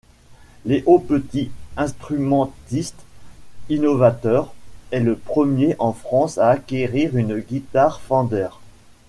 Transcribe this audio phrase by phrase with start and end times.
[0.65, 2.99] Léo Petit, instrumentiste
[3.69, 4.51] innovateur,
[4.89, 8.49] est le premier en France à acquérir une guitare Fender.